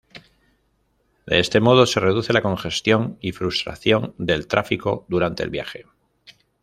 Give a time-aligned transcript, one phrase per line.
[1.27, 5.85] De este modo, se reduce la congestión y frustración del tráfico durante el viaje.